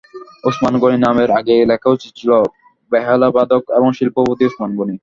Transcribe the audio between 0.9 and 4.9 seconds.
নামের আগে লেখা উচিত ছিল, বেহালাবাদক এবং শিল্পপতি ওসমান